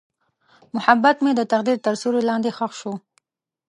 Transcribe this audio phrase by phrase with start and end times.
[0.75, 2.93] محبت مې د تقدیر تر سیوري لاندې ښخ شو.